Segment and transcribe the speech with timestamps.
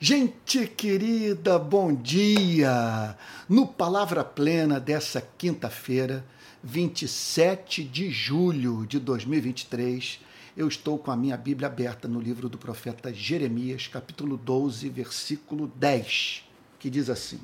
[0.00, 3.16] Gente querida, bom dia!
[3.48, 6.24] No Palavra Plena dessa quinta-feira,
[6.64, 10.20] 27 de julho de 2023,
[10.56, 15.68] eu estou com a minha Bíblia aberta no livro do profeta Jeremias, capítulo 12, versículo
[15.76, 16.44] 10,
[16.80, 17.40] que diz assim: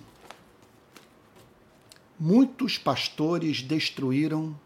[2.19, 4.59] Muitos pastores destruíram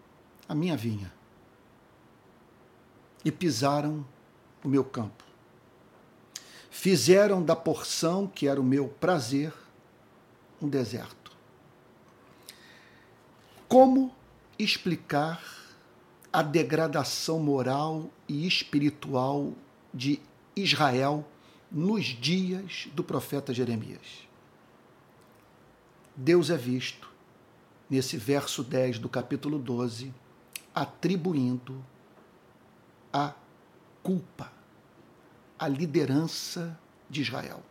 [0.49, 1.13] a minha vinha
[3.23, 4.05] e pisaram
[4.65, 5.34] o meu campo
[6.75, 9.55] fizeram da porção que era o meu prazer
[10.61, 11.31] um deserto.
[13.69, 14.13] Como
[14.59, 15.41] explicar
[16.33, 19.53] a degradação moral e espiritual
[19.95, 20.21] de
[20.57, 21.25] Israel
[21.71, 24.27] nos dias do profeta Jeremias?
[26.17, 27.09] Deus é visto,
[27.89, 30.13] nesse verso 10 do capítulo 12,
[30.75, 31.83] atribuindo
[33.13, 33.33] a
[34.03, 34.54] culpa
[35.59, 37.63] a liderança de Israel.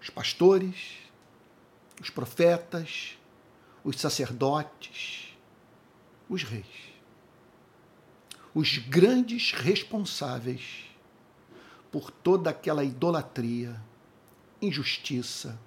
[0.00, 0.98] Os pastores,
[2.00, 3.18] os profetas,
[3.84, 5.36] os sacerdotes,
[6.28, 6.90] os reis.
[8.54, 10.84] Os grandes responsáveis
[11.90, 13.80] por toda aquela idolatria,
[14.62, 15.58] injustiça,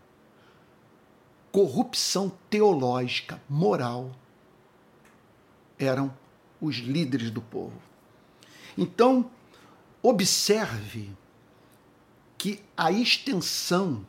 [1.52, 4.12] corrupção teológica, moral,
[5.78, 6.16] eram
[6.60, 7.80] os líderes do povo.
[8.78, 9.30] Então,
[10.06, 11.16] Observe
[12.38, 14.06] que a extensão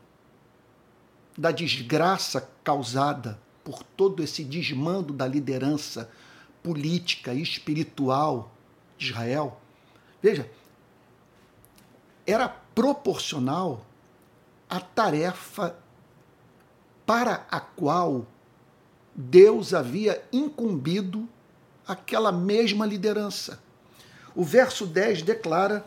[1.38, 6.10] da desgraça causada por todo esse desmando da liderança
[6.64, 8.52] política e espiritual
[8.98, 9.60] de Israel,
[10.20, 10.50] veja,
[12.26, 13.86] era proporcional
[14.68, 15.78] à tarefa
[17.06, 18.26] para a qual
[19.14, 21.28] Deus havia incumbido
[21.86, 23.62] aquela mesma liderança.
[24.34, 25.86] O verso 10 declara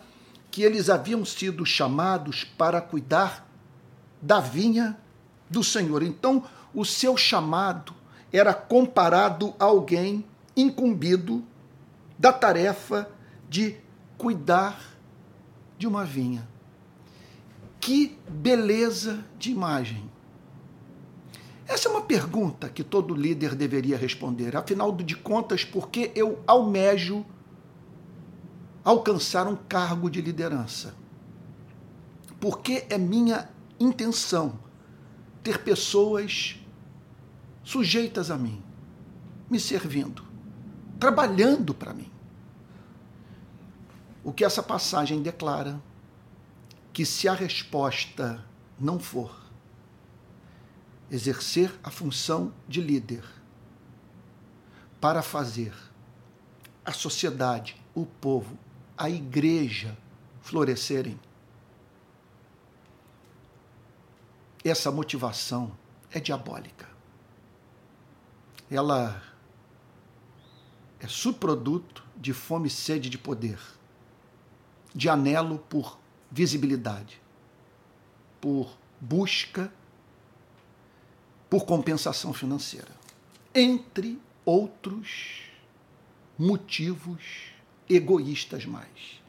[0.50, 3.48] que eles haviam sido chamados para cuidar
[4.22, 4.98] da vinha
[5.50, 6.02] do Senhor.
[6.02, 7.94] Então, o seu chamado
[8.32, 10.26] era comparado a alguém
[10.56, 11.44] incumbido
[12.18, 13.10] da tarefa
[13.50, 13.76] de
[14.18, 14.80] cuidar
[15.78, 16.48] de uma vinha.
[17.80, 20.10] Que beleza de imagem!
[21.68, 24.56] Essa é uma pergunta que todo líder deveria responder.
[24.56, 27.26] Afinal de contas, por que eu almejo
[28.88, 30.96] alcançar um cargo de liderança.
[32.40, 34.58] Porque é minha intenção
[35.44, 36.58] ter pessoas
[37.66, 38.64] sujeitas a mim,
[39.50, 40.24] me servindo,
[40.98, 42.10] trabalhando para mim.
[44.24, 45.82] O que essa passagem declara
[46.94, 48.42] que se a resposta
[48.80, 49.36] não for
[51.12, 53.26] exercer a função de líder
[55.02, 55.74] para fazer
[56.86, 58.58] a sociedade, o povo
[58.98, 59.96] a igreja
[60.42, 61.20] florescerem.
[64.64, 65.72] Essa motivação
[66.12, 66.90] é diabólica.
[68.70, 69.22] Ela
[71.00, 73.60] é subproduto de fome e sede de poder,
[74.94, 76.00] de anelo por
[76.32, 77.22] visibilidade,
[78.42, 79.72] por busca,
[81.50, 82.92] por compensação financeira,
[83.54, 85.44] entre outros
[86.38, 87.57] motivos
[87.90, 89.22] egoístas mais.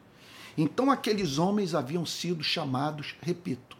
[0.57, 3.77] Então aqueles homens haviam sido chamados, repito,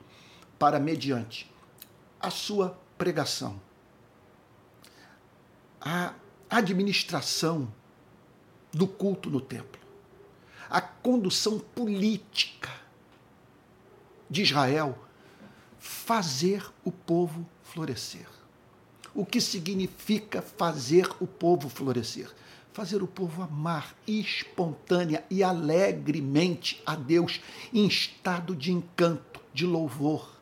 [0.57, 1.50] para mediante
[2.19, 3.59] a sua pregação,
[5.79, 6.13] a
[6.50, 7.72] administração
[8.72, 9.79] do culto no templo,
[10.69, 12.72] a condução política
[14.29, 14.97] de Israel,
[15.79, 18.28] fazer o povo florescer.
[19.13, 22.31] O que significa fazer o povo florescer?
[22.79, 27.41] Fazer o povo amar espontânea e alegremente a Deus
[27.73, 30.40] em estado de encanto, de louvor,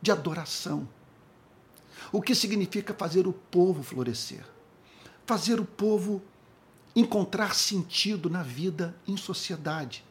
[0.00, 0.88] de adoração.
[2.12, 4.44] O que significa fazer o povo florescer?
[5.26, 6.22] Fazer o povo
[6.94, 10.04] encontrar sentido na vida em sociedade.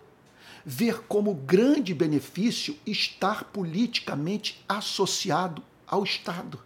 [0.65, 6.59] Ver como grande benefício estar politicamente associado ao Estado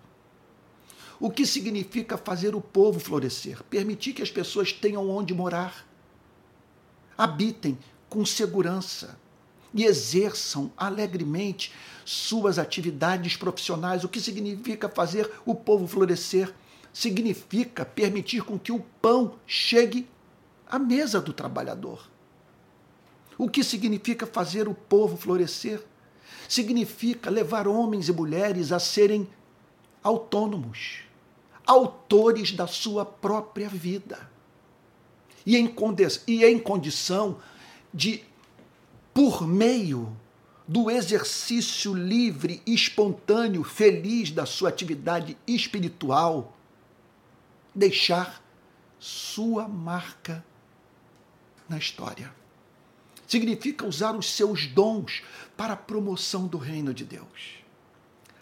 [1.24, 5.88] o que significa fazer o povo florescer, permitir que as pessoas tenham onde morar,
[7.18, 7.80] habitem
[8.10, 9.18] com segurança
[9.74, 11.72] e exerçam alegremente
[12.04, 14.04] suas atividades profissionais.
[14.04, 16.54] O que significa fazer o povo florescer?
[16.92, 20.10] Significa permitir com que o pão chegue
[20.68, 22.06] à mesa do trabalhador.
[23.38, 25.82] O que significa fazer o povo florescer?
[26.50, 29.26] Significa levar homens e mulheres a serem
[30.04, 31.03] autônomos,
[31.66, 34.30] autores da sua própria vida.
[35.46, 35.74] E em,
[36.28, 37.40] e em condição
[37.94, 38.24] de,
[39.14, 40.16] por meio
[40.68, 46.58] do exercício livre, espontâneo, feliz da sua atividade espiritual,
[47.76, 48.42] deixar
[49.00, 50.44] sua marca
[51.68, 52.34] na história.
[53.28, 55.24] Significa usar os seus dons
[55.58, 57.64] para a promoção do reino de Deus.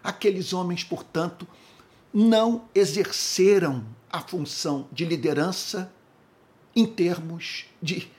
[0.04, 1.48] Aqueles homens, portanto,
[2.14, 5.92] não exerceram a função de liderança
[6.76, 8.12] em termos de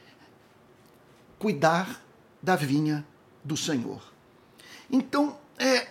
[1.39, 2.03] cuidar
[2.43, 3.07] da vinha
[3.45, 4.13] do Senhor.
[4.91, 5.89] Então, é,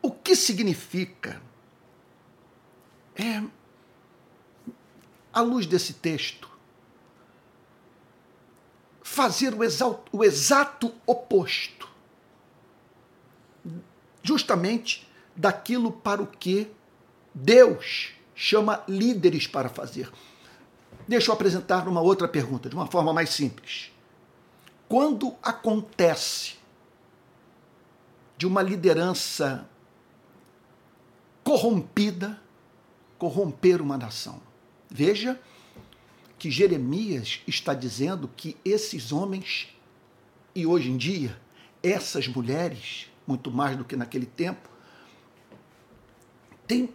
[0.00, 1.42] o que significa,
[3.16, 3.42] é,
[5.32, 6.48] à luz desse texto,
[9.02, 11.88] fazer o, exalto, o exato oposto,
[14.22, 15.07] justamente
[15.38, 16.68] daquilo para o que
[17.32, 20.10] Deus chama líderes para fazer.
[21.06, 23.92] Deixa eu apresentar uma outra pergunta, de uma forma mais simples.
[24.88, 26.56] Quando acontece
[28.36, 29.68] de uma liderança
[31.44, 32.40] corrompida
[33.18, 34.40] corromper uma nação?
[34.90, 35.40] Veja
[36.38, 39.68] que Jeremias está dizendo que esses homens,
[40.54, 41.38] e hoje em dia,
[41.82, 44.68] essas mulheres, muito mais do que naquele tempo,
[46.68, 46.94] têm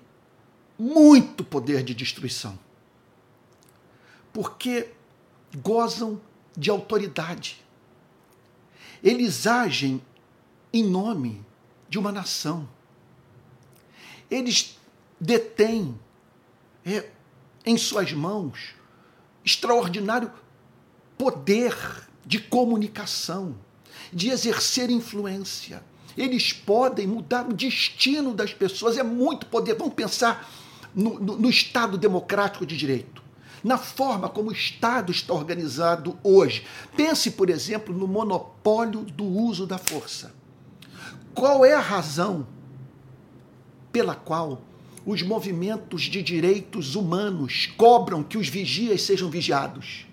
[0.80, 2.58] muito poder de destruição.
[4.32, 4.90] Porque
[5.58, 6.22] gozam
[6.56, 7.64] de autoridade.
[9.04, 10.02] Eles agem
[10.72, 11.44] em nome
[11.90, 12.68] de uma nação.
[14.30, 14.78] Eles
[15.20, 16.00] detêm
[16.86, 17.10] é,
[17.66, 18.74] em suas mãos
[19.44, 20.32] extraordinário
[21.18, 21.76] poder
[22.26, 23.58] de comunicação,
[24.12, 25.84] de exercer influência.
[26.18, 29.76] Eles podem mudar o destino das pessoas, é muito poder.
[29.76, 30.50] Vamos pensar
[30.94, 33.24] no, no, no Estado democrático de direito
[33.64, 36.66] na forma como o Estado está organizado hoje.
[36.98, 40.36] Pense, por exemplo, no monopólio do uso da força.
[41.34, 42.46] Qual é a razão
[43.92, 44.62] pela qual
[45.06, 50.06] os movimentos de direitos humanos cobram que os vigias sejam vigiados?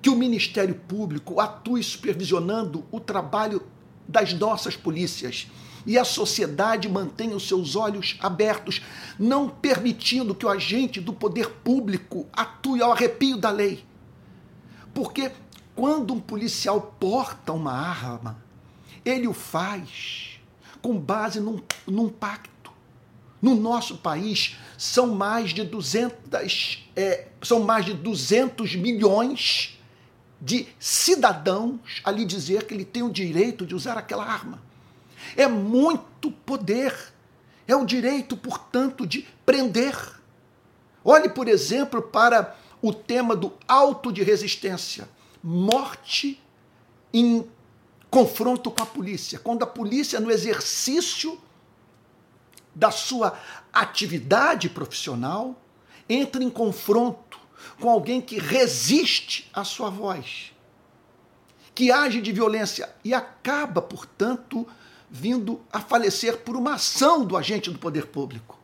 [0.00, 3.62] Que o Ministério Público atue supervisionando o trabalho
[4.08, 5.46] das nossas polícias
[5.86, 8.82] e a sociedade mantenha os seus olhos abertos,
[9.18, 13.84] não permitindo que o agente do poder público atue ao arrepio da lei.
[14.92, 15.32] Porque
[15.74, 18.42] quando um policial porta uma arma,
[19.04, 20.40] ele o faz
[20.82, 22.72] com base num, num pacto.
[23.40, 29.77] No nosso país, são mais de 200, é, são mais de 200 milhões
[30.40, 34.62] de cidadãos a lhe dizer que ele tem o direito de usar aquela arma.
[35.36, 36.94] É muito poder.
[37.66, 39.96] É o direito, portanto, de prender.
[41.04, 45.08] Olhe, por exemplo, para o tema do auto de resistência.
[45.42, 46.42] Morte
[47.12, 47.46] em
[48.10, 49.38] confronto com a polícia.
[49.38, 51.38] Quando a polícia, no exercício
[52.74, 53.38] da sua
[53.72, 55.60] atividade profissional,
[56.08, 57.27] entra em confronto
[57.80, 60.52] com alguém que resiste à sua voz,
[61.74, 64.66] que age de violência e acaba, portanto,
[65.10, 68.58] vindo a falecer por uma ação do agente do poder público.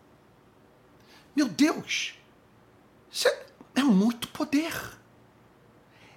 [1.35, 2.15] Meu Deus,
[3.11, 3.47] isso é,
[3.77, 4.73] é muito poder.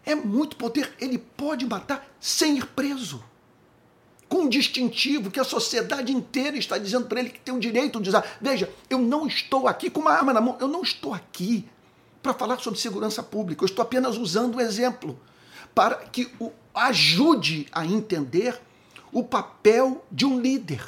[0.06, 0.94] É muito poder.
[1.00, 3.24] Ele pode matar sem ir preso.
[4.30, 8.02] Com um distintivo que a sociedade inteira está dizendo para ele que tem o direito
[8.02, 8.38] de usar.
[8.42, 11.68] Veja, eu não estou aqui com uma arma na mão, eu não estou aqui
[12.22, 15.20] para falar sobre segurança pública, eu estou apenas usando o exemplo
[15.74, 18.60] para que o ajude a entender
[19.12, 20.84] o papel de um líder,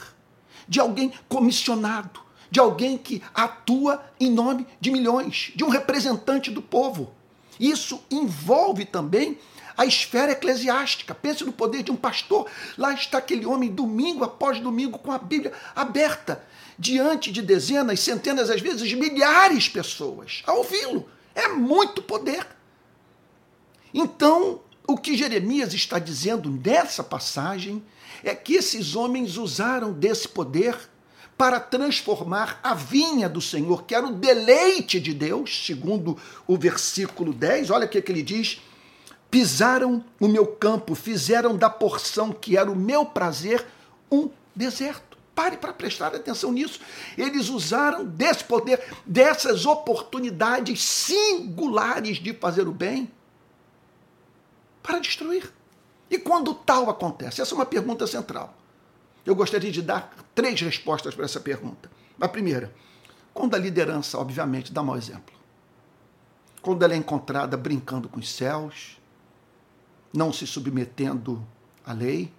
[0.67, 2.19] de alguém comissionado,
[2.51, 7.13] de alguém que atua em nome de milhões, de um representante do povo.
[7.59, 9.37] Isso envolve também
[9.77, 11.15] a esfera eclesiástica.
[11.15, 12.49] Pense no poder de um pastor.
[12.77, 16.43] Lá está aquele homem, domingo após domingo, com a Bíblia aberta,
[16.77, 21.07] diante de dezenas, centenas, às vezes milhares de pessoas, a ouvi-lo.
[21.39, 22.45] É muito poder.
[23.93, 27.81] Então, o que Jeremias está dizendo nessa passagem
[28.23, 30.77] é que esses homens usaram desse poder
[31.37, 37.31] para transformar a vinha do Senhor, que era o deleite de Deus, segundo o versículo
[37.31, 37.69] 10.
[37.69, 38.61] Olha o que, que ele diz:
[39.31, 43.65] pisaram o meu campo, fizeram da porção que era o meu prazer
[44.11, 45.08] um deserto.
[45.39, 46.81] Pare para prestar atenção nisso.
[47.17, 53.09] Eles usaram desse poder, dessas oportunidades singulares de fazer o bem,
[54.83, 55.49] para destruir.
[56.11, 57.41] E quando tal acontece?
[57.41, 58.53] Essa é uma pergunta central.
[59.25, 61.89] Eu gostaria de dar três respostas para essa pergunta.
[62.19, 62.75] A primeira,
[63.33, 65.33] quando a liderança, obviamente, dá mau exemplo.
[66.61, 68.99] Quando ela é encontrada brincando com os céus,
[70.13, 71.41] não se submetendo
[71.85, 72.29] à lei,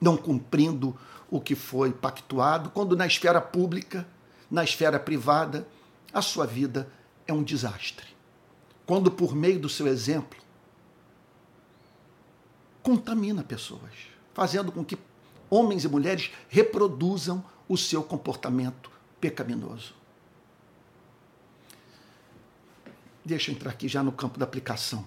[0.00, 0.98] não cumprindo
[1.32, 4.06] o que foi pactuado, quando na esfera pública,
[4.50, 5.66] na esfera privada,
[6.12, 6.92] a sua vida
[7.26, 8.06] é um desastre.
[8.84, 10.38] Quando, por meio do seu exemplo,
[12.82, 13.94] contamina pessoas,
[14.34, 14.98] fazendo com que
[15.48, 19.94] homens e mulheres reproduzam o seu comportamento pecaminoso.
[23.24, 25.06] Deixa eu entrar aqui já no campo da aplicação.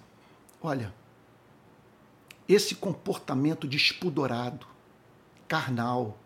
[0.60, 0.92] Olha,
[2.50, 4.74] esse comportamento despudorado,
[5.48, 6.18] carnal,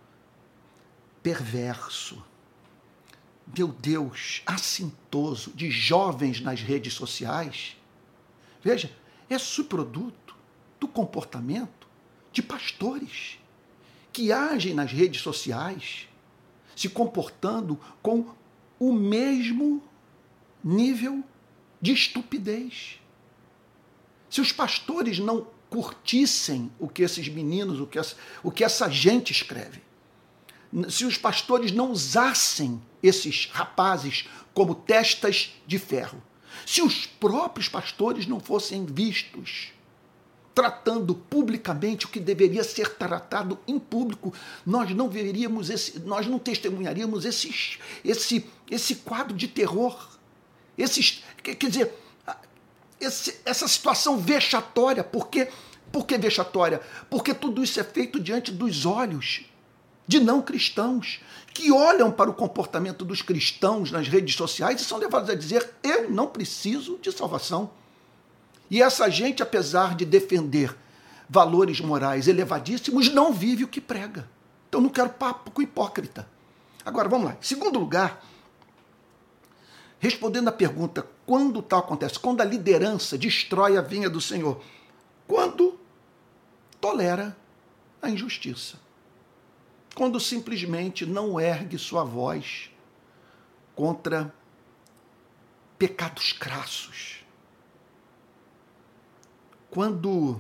[1.21, 2.23] perverso,
[3.57, 7.75] meu Deus, assintoso de jovens nas redes sociais,
[8.61, 8.91] veja,
[9.29, 10.35] é subproduto
[10.79, 11.87] do comportamento
[12.31, 13.39] de pastores
[14.13, 16.07] que agem nas redes sociais,
[16.75, 18.33] se comportando com
[18.79, 19.83] o mesmo
[20.63, 21.23] nível
[21.81, 22.99] de estupidez.
[24.29, 28.89] Se os pastores não curtissem o que esses meninos, o que essa, o que essa
[28.89, 29.81] gente escreve,
[30.89, 36.21] se os pastores não usassem esses rapazes como testas de ferro,
[36.65, 39.71] se os próprios pastores não fossem vistos
[40.59, 44.33] tratando publicamente o que deveria ser tratado em público,
[44.65, 49.97] nós não veríamos esse, nós não testemunharíamos esse, esse, esse quadro de terror.
[50.77, 51.93] Esses, quer dizer,
[52.99, 55.49] esse, essa situação vexatória, porque
[55.91, 56.81] por que vexatória?
[57.09, 59.45] Porque tudo isso é feito diante dos olhos
[60.07, 61.21] de não cristãos,
[61.53, 65.69] que olham para o comportamento dos cristãos nas redes sociais e são levados a dizer:
[65.83, 67.69] eu não preciso de salvação.
[68.71, 70.75] E essa gente, apesar de defender
[71.29, 74.27] valores morais elevadíssimos, não vive o que prega.
[74.67, 76.27] Então não quero papo com hipócrita.
[76.85, 77.37] Agora vamos lá.
[77.41, 78.23] Segundo lugar,
[79.99, 84.61] respondendo à pergunta quando tal acontece, quando a liderança destrói a vinha do Senhor,
[85.27, 85.79] quando
[86.81, 87.35] tolera
[88.01, 88.79] a injustiça,
[89.93, 92.71] quando simplesmente não ergue sua voz
[93.75, 94.33] contra
[95.77, 97.19] pecados crassos
[99.69, 100.39] quando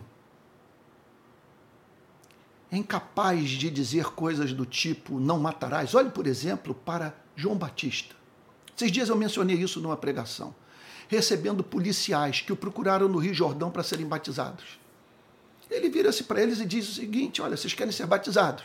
[2.71, 5.93] é incapaz de dizer coisas do tipo não matarás.
[5.95, 8.15] Olhe, por exemplo, para João Batista.
[8.79, 10.55] Esses dias eu mencionei isso numa pregação,
[11.09, 14.79] recebendo policiais que o procuraram no Rio Jordão para serem batizados.
[15.69, 18.63] Ele vira-se para eles e diz o seguinte: Olha, vocês querem ser batizados.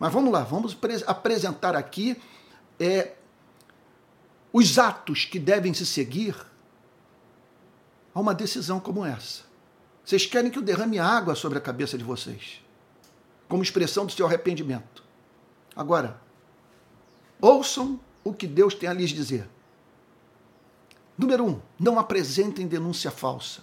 [0.00, 0.76] Mas vamos lá, vamos
[1.06, 2.20] apresentar aqui
[2.80, 3.12] é,
[4.52, 6.34] os atos que devem se seguir
[8.12, 9.44] a uma decisão como essa.
[10.04, 12.64] Vocês querem que eu derrame água sobre a cabeça de vocês,
[13.48, 15.04] como expressão do seu arrependimento.
[15.76, 16.20] Agora,
[17.40, 19.48] ouçam o que Deus tem a lhes dizer.
[21.16, 23.62] Número um, não apresentem denúncia falsa.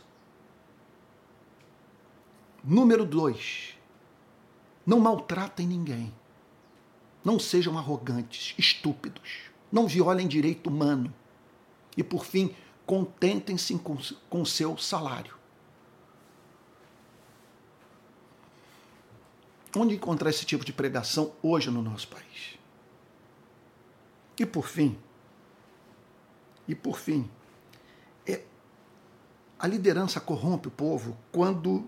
[2.63, 3.75] Número dois,
[4.85, 6.13] não maltratem ninguém.
[7.23, 9.49] Não sejam arrogantes, estúpidos.
[9.71, 11.13] Não violem direito humano.
[11.97, 13.75] E, por fim, contentem-se
[14.29, 15.35] com o seu salário.
[19.75, 22.57] Onde encontrar esse tipo de pregação hoje no nosso país?
[24.37, 24.97] E por fim,
[26.67, 27.29] e por fim,
[28.27, 28.43] é,
[29.57, 31.87] a liderança corrompe o povo quando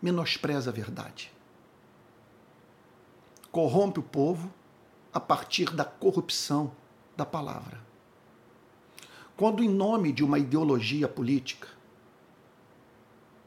[0.00, 1.32] menospreza a verdade.
[3.50, 4.52] Corrompe o povo
[5.12, 6.72] a partir da corrupção
[7.16, 7.80] da palavra.
[9.36, 11.68] Quando, em nome de uma ideologia política,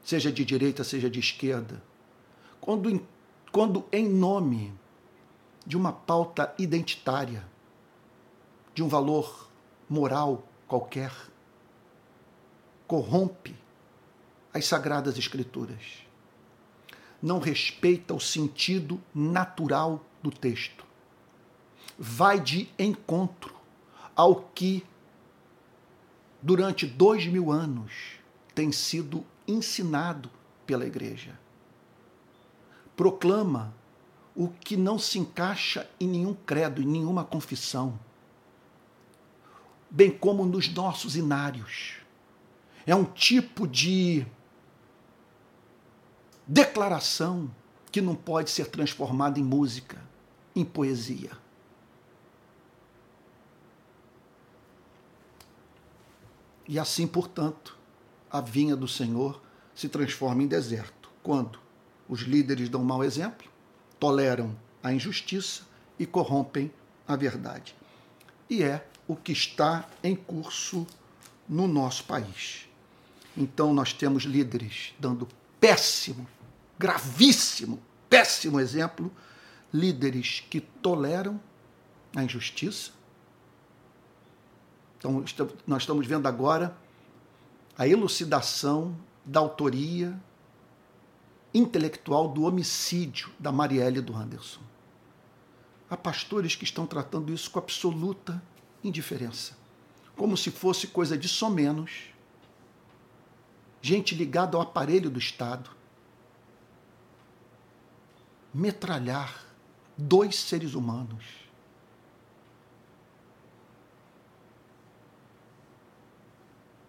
[0.02, 1.82] seja de direita, seja de esquerda,
[2.60, 3.00] quando
[3.56, 4.74] quando em nome
[5.66, 7.44] de uma pauta identitária,
[8.74, 9.50] de um valor
[9.88, 11.12] moral qualquer,
[12.86, 13.56] corrompe
[14.54, 16.06] as sagradas escrituras.
[17.20, 20.84] Não respeita o sentido natural do texto.
[21.98, 23.54] Vai de encontro
[24.14, 24.86] ao que
[26.46, 27.92] durante dois mil anos,
[28.54, 30.30] tem sido ensinado
[30.64, 31.36] pela igreja.
[32.96, 33.74] Proclama
[34.36, 37.98] o que não se encaixa em nenhum credo, em nenhuma confissão,
[39.90, 41.94] bem como nos nossos inários.
[42.86, 44.26] É um tipo de
[46.46, 47.50] declaração
[47.90, 50.00] que não pode ser transformada em música,
[50.54, 51.30] em poesia.
[56.68, 57.76] E assim, portanto,
[58.30, 59.40] a vinha do Senhor
[59.74, 61.08] se transforma em deserto.
[61.22, 61.58] Quando
[62.08, 63.55] os líderes dão mau exemplo,
[64.06, 65.62] toleram a injustiça
[65.98, 66.72] e corrompem
[67.08, 67.74] a verdade.
[68.48, 70.86] E é o que está em curso
[71.48, 72.68] no nosso país.
[73.36, 75.26] Então, nós temos líderes dando
[75.60, 76.24] péssimo,
[76.78, 79.10] gravíssimo, péssimo exemplo,
[79.74, 81.40] líderes que toleram
[82.14, 82.92] a injustiça.
[84.98, 85.24] Então,
[85.66, 86.76] nós estamos vendo agora
[87.76, 90.16] a elucidação da autoria
[91.56, 94.60] intelectual do homicídio da Marielle do Anderson.
[95.88, 98.42] Há pastores que estão tratando isso com absoluta
[98.84, 99.56] indiferença,
[100.14, 102.10] como se fosse coisa de somenos,
[103.80, 105.70] gente ligada ao aparelho do Estado,
[108.52, 109.44] metralhar
[109.96, 111.24] dois seres humanos.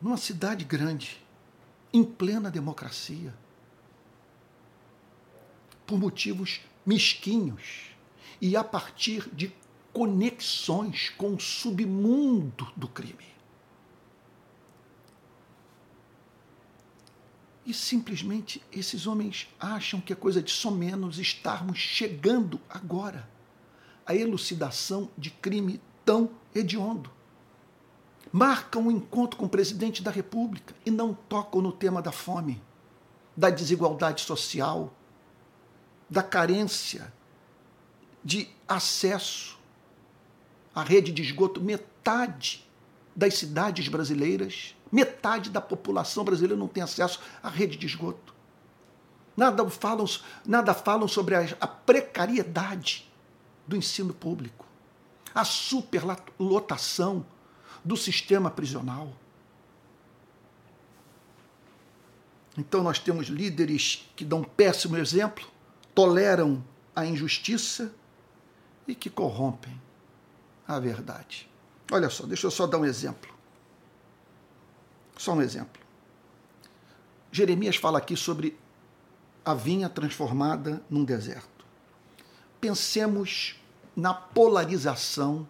[0.01, 1.25] Numa cidade grande,
[1.93, 3.33] em plena democracia,
[5.87, 7.87] por motivos mesquinhos
[8.39, 9.51] e a partir de
[9.91, 13.25] conexões com o submundo do crime.
[17.65, 23.27] E simplesmente esses homens acham que é coisa de somenos estarmos chegando agora
[24.05, 27.11] à elucidação de crime tão hediondo.
[28.31, 32.61] Marcam um encontro com o presidente da República e não tocam no tema da fome,
[33.35, 34.93] da desigualdade social,
[36.09, 37.13] da carência
[38.23, 39.57] de acesso
[40.73, 41.61] à rede de esgoto.
[41.61, 42.67] Metade
[43.15, 48.35] das cidades brasileiras, metade da população brasileira não tem acesso à rede de esgoto.
[49.35, 50.05] Nada falam,
[50.45, 53.07] nada falam sobre a, a precariedade
[53.67, 54.65] do ensino público,
[55.33, 57.25] a superlotação
[57.83, 59.13] do sistema prisional.
[62.57, 65.47] Então nós temos líderes que dão péssimo exemplo,
[65.97, 66.63] toleram
[66.95, 67.91] a injustiça
[68.87, 69.81] e que corrompem
[70.67, 71.49] a verdade.
[71.91, 73.33] Olha só, deixa eu só dar um exemplo.
[75.17, 75.81] Só um exemplo.
[77.31, 78.55] Jeremias fala aqui sobre
[79.43, 81.65] a vinha transformada num deserto.
[82.61, 83.59] Pensemos
[83.95, 85.47] na polarização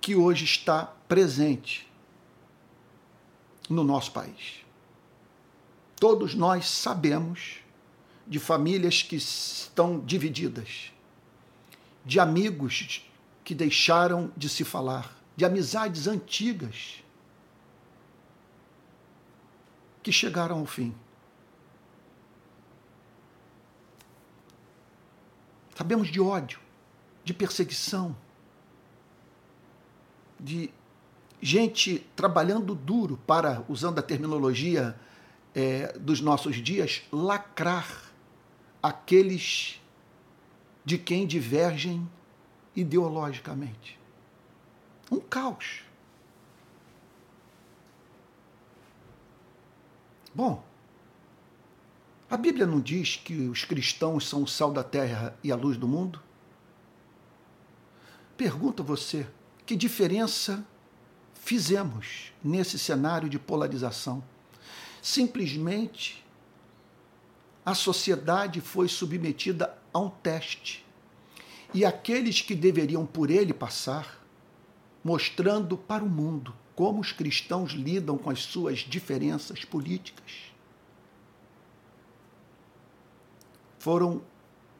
[0.00, 1.92] que hoje está presente
[3.68, 4.64] no nosso país.
[5.96, 7.65] Todos nós sabemos
[8.26, 10.92] de famílias que estão divididas,
[12.04, 13.08] de amigos
[13.44, 17.02] que deixaram de se falar, de amizades antigas
[20.02, 20.94] que chegaram ao fim.
[25.76, 26.58] Sabemos de ódio,
[27.22, 28.16] de perseguição,
[30.40, 30.70] de
[31.40, 34.98] gente trabalhando duro para, usando a terminologia
[35.54, 38.05] é, dos nossos dias, lacrar
[38.86, 39.80] aqueles
[40.84, 42.08] de quem divergem
[42.74, 43.98] ideologicamente.
[45.10, 45.82] Um caos.
[50.34, 50.62] Bom,
[52.28, 55.76] a Bíblia não diz que os cristãos são o sal da terra e a luz
[55.76, 56.20] do mundo?
[58.36, 59.26] Pergunta você,
[59.64, 60.64] que diferença
[61.34, 64.22] fizemos nesse cenário de polarização?
[65.00, 66.25] Simplesmente
[67.66, 70.86] a sociedade foi submetida a um teste.
[71.74, 74.24] E aqueles que deveriam por ele passar,
[75.02, 80.52] mostrando para o mundo como os cristãos lidam com as suas diferenças políticas,
[83.80, 84.22] foram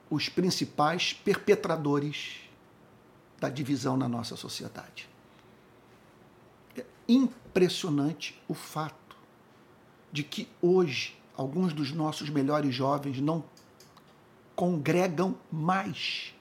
[0.09, 2.37] os principais perpetradores
[3.41, 5.09] da divisão na nossa sociedade.
[6.77, 9.17] É impressionante o fato
[10.13, 13.45] de que hoje alguns dos nossos melhores jovens não
[14.55, 16.35] congregam mais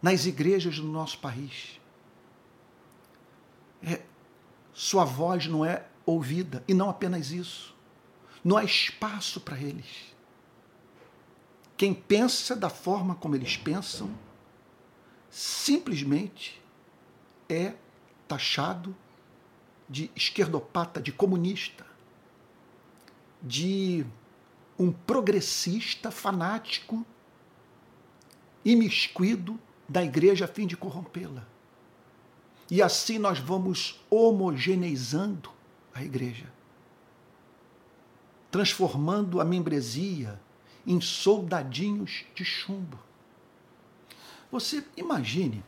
[0.00, 1.80] nas igrejas do nosso país.
[3.82, 4.02] É,
[4.72, 7.74] sua voz não é ouvida, e não apenas isso.
[8.44, 10.14] Não há espaço para eles.
[11.76, 14.08] Quem pensa da forma como eles pensam,
[15.28, 16.62] simplesmente
[17.48, 17.74] é
[18.28, 18.94] taxado
[19.88, 21.84] de esquerdopata, de comunista
[23.42, 24.04] de
[24.78, 27.04] um progressista fanático
[28.64, 31.46] imiscuído da igreja a fim de corrompê-la.
[32.70, 35.50] E assim nós vamos homogeneizando
[35.94, 36.52] a igreja,
[38.50, 40.40] transformando a membresia
[40.86, 42.98] em soldadinhos de chumbo.
[44.50, 45.62] Você imagine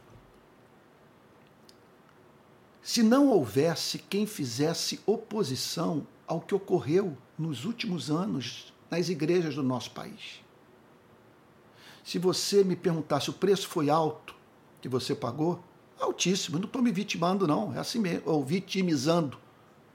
[2.82, 9.62] se não houvesse quem fizesse oposição ao que ocorreu nos últimos anos nas igrejas do
[9.62, 10.42] nosso país.
[12.02, 14.34] Se você me perguntasse o preço foi alto
[14.80, 15.62] que você pagou,
[16.00, 16.56] altíssimo.
[16.56, 17.74] Eu não estou me vitimando, não.
[17.74, 19.38] É assim mesmo, ou vitimizando.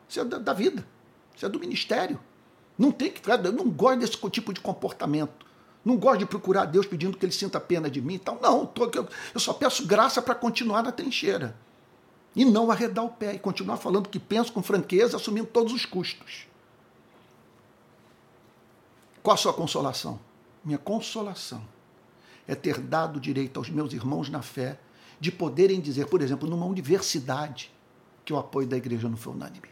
[0.08, 0.88] Isso é da, da vida.
[1.36, 2.20] Isso é do ministério.
[2.78, 3.22] Não tem que.
[3.30, 5.46] Eu não gosto desse tipo de comportamento.
[5.84, 8.16] Não gosto de procurar Deus pedindo que ele sinta pena de mim.
[8.16, 8.90] Então, não, tô,
[9.34, 11.58] eu só peço graça para continuar na trincheira.
[12.36, 15.86] E não arredar o pé e continuar falando que penso com franqueza, assumindo todos os
[15.86, 16.48] custos.
[19.24, 20.20] Qual a sua consolação?
[20.66, 21.66] Minha consolação
[22.46, 24.78] é ter dado direito aos meus irmãos na fé
[25.18, 27.72] de poderem dizer, por exemplo, numa universidade,
[28.26, 29.70] que o apoio da igreja não foi unânime.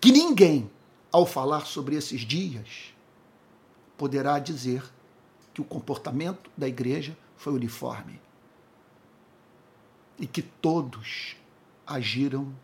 [0.00, 0.70] Que ninguém,
[1.10, 2.94] ao falar sobre esses dias,
[3.98, 4.84] poderá dizer
[5.52, 8.20] que o comportamento da igreja foi uniforme
[10.18, 11.36] e que todos
[11.84, 12.54] agiram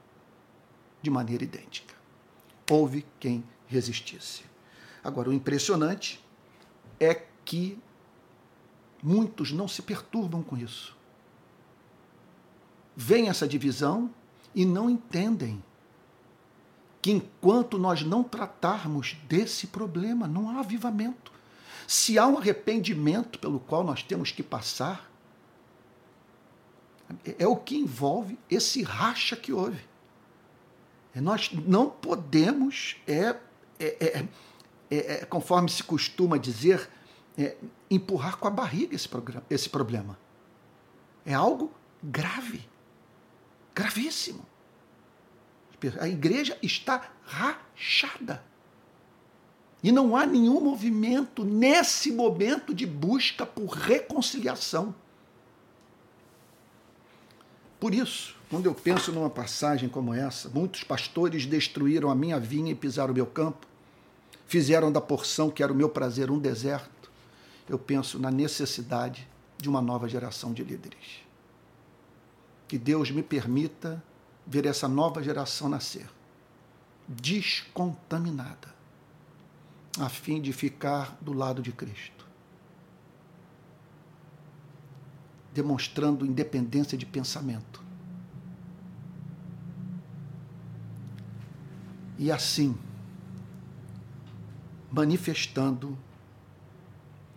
[1.02, 1.94] de maneira idêntica.
[2.70, 4.44] Houve quem resistisse.
[5.02, 6.22] Agora, o impressionante
[6.98, 7.78] é que
[9.02, 10.96] muitos não se perturbam com isso.
[12.94, 14.10] Vem essa divisão
[14.54, 15.62] e não entendem
[17.00, 21.32] que enquanto nós não tratarmos desse problema, não há avivamento.
[21.86, 25.10] Se há um arrependimento pelo qual nós temos que passar,
[27.38, 29.80] é o que envolve esse racha que houve.
[31.14, 33.36] Nós não podemos, é,
[33.78, 34.28] é, é,
[34.90, 36.88] é conforme se costuma dizer,
[37.90, 39.08] empurrar com a barriga esse,
[39.48, 40.18] esse problema.
[41.24, 41.72] É algo
[42.02, 42.68] grave,
[43.74, 44.44] gravíssimo.
[45.98, 48.42] A igreja está rachada.
[49.82, 54.94] E não há nenhum movimento nesse momento de busca por reconciliação.
[57.78, 62.72] Por isso, quando eu penso numa passagem como essa, muitos pastores destruíram a minha vinha
[62.72, 63.66] e pisaram o meu campo,
[64.50, 67.08] fizeram da porção que era o meu prazer um deserto.
[67.68, 71.20] Eu penso na necessidade de uma nova geração de líderes.
[72.66, 74.02] Que Deus me permita
[74.44, 76.10] ver essa nova geração nascer,
[77.06, 78.74] descontaminada,
[80.00, 82.26] a fim de ficar do lado de Cristo,
[85.54, 87.80] demonstrando independência de pensamento.
[92.18, 92.76] E assim,
[94.90, 95.96] manifestando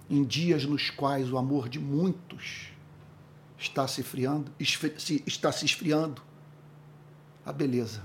[0.09, 2.69] em dias nos quais o amor de muitos
[3.57, 6.21] está se esfriando, está se esfriando,
[7.45, 8.03] a beleza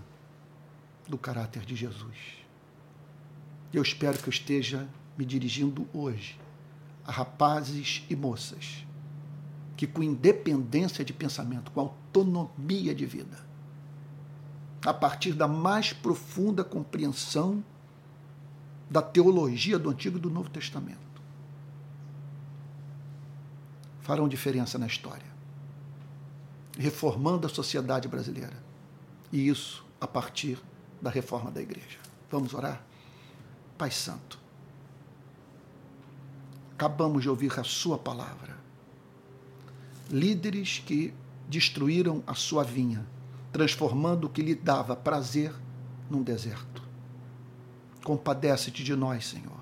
[1.09, 2.17] do caráter de Jesus.
[3.73, 6.39] Eu espero que eu esteja me dirigindo hoje
[7.05, 8.85] a rapazes e moças
[9.77, 13.47] que, com independência de pensamento, com autonomia de vida,
[14.85, 17.65] a partir da mais profunda compreensão
[18.91, 20.99] da teologia do Antigo e do Novo Testamento,
[24.01, 25.27] farão diferença na história,
[26.79, 28.57] reformando a sociedade brasileira
[29.31, 30.59] e isso a partir
[31.01, 31.99] da reforma da igreja.
[32.31, 32.83] Vamos orar?
[33.77, 34.39] Pai Santo,
[36.75, 38.57] acabamos de ouvir a Sua palavra.
[40.11, 41.13] Líderes que
[41.49, 43.07] destruíram a sua vinha,
[43.53, 45.53] transformando o que lhe dava prazer
[46.11, 46.88] num deserto.
[48.09, 49.61] Compadece-te de nós, Senhor,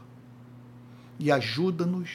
[1.19, 2.11] e ajuda-nos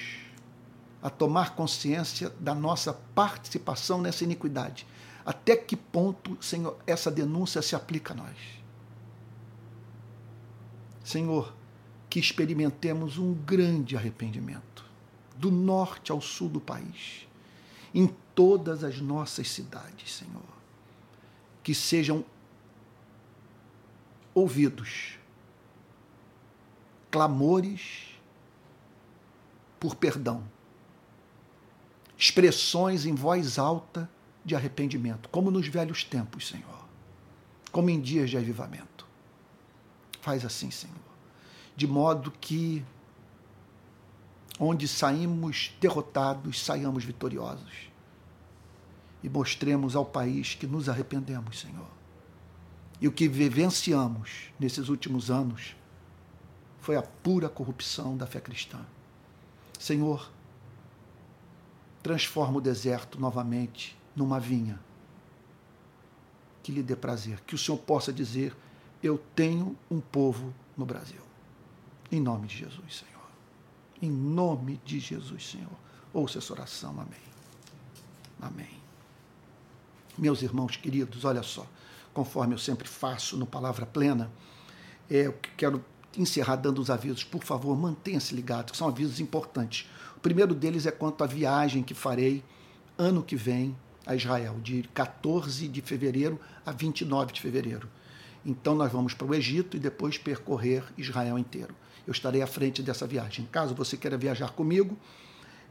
[1.03, 4.87] a tomar consciência da nossa participação nessa iniquidade
[5.25, 8.37] até que ponto, Senhor, essa denúncia se aplica a nós?
[11.03, 11.53] Senhor,
[12.09, 14.85] que experimentemos um grande arrependimento,
[15.35, 17.27] do norte ao sul do país,
[17.93, 20.41] em todas as nossas cidades, Senhor.
[21.61, 22.23] Que sejam
[24.33, 25.19] ouvidos
[27.11, 28.09] clamores
[29.79, 30.43] por perdão,
[32.17, 34.09] expressões em voz alta
[34.45, 36.85] de arrependimento, como nos velhos tempos, Senhor,
[37.71, 39.05] como em dias de avivamento.
[40.21, 40.95] Faz assim, Senhor,
[41.75, 42.85] de modo que
[44.59, 47.89] onde saímos derrotados, saiamos vitoriosos.
[49.23, 51.89] E mostremos ao país que nos arrependemos, Senhor.
[52.99, 55.75] E o que vivenciamos nesses últimos anos
[56.81, 58.79] foi a pura corrupção da fé cristã.
[59.79, 60.29] Senhor,
[62.03, 64.79] transforma o deserto novamente numa vinha
[66.61, 68.55] que lhe dê prazer, que o Senhor possa dizer:
[69.01, 71.21] Eu tenho um povo no Brasil.
[72.11, 73.29] Em nome de Jesus, Senhor.
[74.01, 75.71] Em nome de Jesus, Senhor.
[76.13, 76.91] Ouça essa oração.
[76.99, 77.31] Amém.
[78.41, 78.81] Amém.
[80.17, 81.65] Meus irmãos queridos, olha só,
[82.13, 84.29] conforme eu sempre faço no Palavra Plena,
[85.09, 85.83] é, eu quero
[86.17, 87.23] encerrar dando os avisos.
[87.23, 89.89] Por favor, mantenha-se ligado, que são avisos importantes.
[90.17, 92.43] O primeiro deles é quanto à viagem que farei
[92.97, 97.87] ano que vem a Israel, de 14 de fevereiro a 29 de fevereiro.
[98.45, 101.75] Então nós vamos para o Egito e depois percorrer Israel inteiro.
[102.05, 103.47] Eu estarei à frente dessa viagem.
[103.51, 104.97] Caso você queira viajar comigo,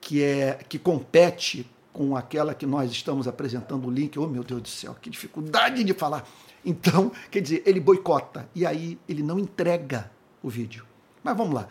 [0.00, 4.62] que, é, que compete com aquela que nós estamos apresentando o link, oh meu Deus
[4.62, 6.28] do céu, que dificuldade de falar.
[6.64, 10.10] Então, quer dizer, ele boicota e aí ele não entrega
[10.42, 10.84] o vídeo.
[11.22, 11.68] Mas vamos lá.